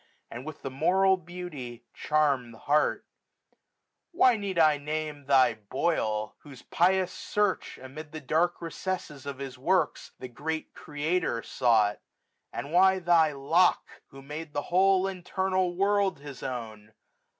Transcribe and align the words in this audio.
And 0.31 0.47
with 0.47 0.63
the 0.63 0.71
moral 0.71 1.15
beauty 1.15 1.85
charm 1.93 2.53
the 2.53 2.57
heart. 2.57 3.05
p 3.05 3.05
2 3.05 3.13
io8 3.13 3.17
SUMMER. 3.19 4.19
Why 4.19 4.35
need 4.35 4.57
I 4.57 4.77
name 4.79 5.25
thy 5.27 5.53
Boyle, 5.53 6.33
whose 6.39 6.63
pious 6.63 7.11
search 7.11 7.77
Amid 7.77 8.11
the 8.11 8.19
dark 8.19 8.59
recesses 8.63 9.27
of 9.27 9.37
his 9.37 9.59
works, 9.59 10.09
^55^ 10.15 10.17
The 10.19 10.27
great 10.27 10.73
Creator 10.73 11.43
sought? 11.43 11.99
And 12.51 12.71
why 12.73 12.97
thy 12.97 13.31
Locke, 13.33 14.01
Who 14.07 14.23
made 14.23 14.53
the 14.53 14.61
whole 14.73 15.05
internal 15.05 15.75
world 15.75 16.17
his 16.17 16.41
own 16.41 16.93